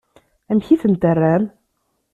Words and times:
Amek 0.51 0.67
i 0.73 0.75
ten-terram? 0.81 1.43